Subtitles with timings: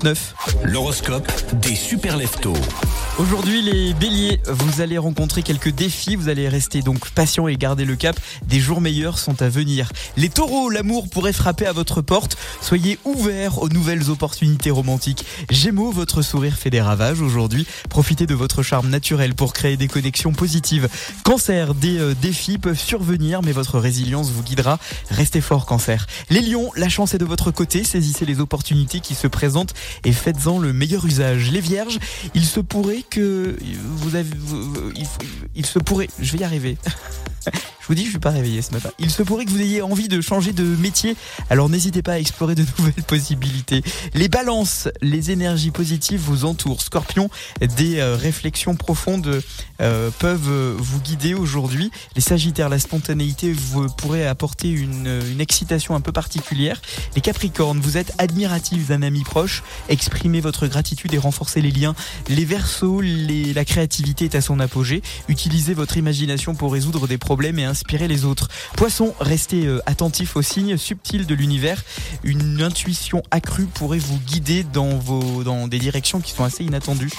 [0.00, 0.34] 39.
[0.64, 1.30] L'horoscope
[1.60, 2.54] des super leftos.
[3.18, 6.16] Aujourd'hui, les béliers, vous allez rencontrer quelques défis.
[6.16, 8.18] Vous allez rester donc patient et garder le cap.
[8.46, 9.92] Des jours meilleurs sont à venir.
[10.16, 12.38] Les taureaux, l'amour pourrait frapper à votre porte.
[12.62, 15.26] Soyez ouverts aux nouvelles opportunités romantiques.
[15.50, 17.66] Gémeaux, votre sourire fait des ravages aujourd'hui.
[17.90, 20.88] Profitez de votre charme naturel pour créer des connexions positives.
[21.24, 24.78] Cancer, des euh, défis peuvent survenir, mais votre résilience vous guidera.
[25.10, 26.06] Restez fort, cancer.
[26.30, 27.84] Les lions, la chance est de votre côté.
[27.84, 31.50] Saisissez les opportunités qui se présentent et faites-en le meilleur usage.
[31.50, 31.98] Les vierges,
[32.34, 34.30] il se pourrait que vous avez,
[35.54, 36.76] il se pourrait, je vais y arriver.
[37.90, 38.90] Vous dis, je suis pas réveillé ce matin.
[39.00, 41.16] Il se pourrait que vous ayez envie de changer de métier,
[41.50, 43.82] alors n'hésitez pas à explorer de nouvelles possibilités.
[44.14, 46.82] Les balances, les énergies positives vous entourent.
[46.82, 47.30] Scorpion,
[47.76, 49.42] des euh, réflexions profondes
[49.80, 51.90] euh, peuvent vous guider aujourd'hui.
[52.14, 56.80] Les sagittaires, la spontanéité vous pourrait apporter une, excitation un peu particulière.
[57.16, 59.64] Les capricornes, vous êtes admiratifs d'un ami proche.
[59.88, 61.96] Exprimez votre gratitude et renforcez les liens.
[62.28, 65.02] Les versos, la créativité est à son apogée.
[65.26, 68.48] Utilisez votre imagination pour résoudre des problèmes et les autres.
[68.76, 71.82] Poisson, restez euh, attentif aux signes subtils de l'univers.
[72.24, 77.10] Une intuition accrue pourrait vous guider dans, vos, dans des directions qui sont assez inattendues.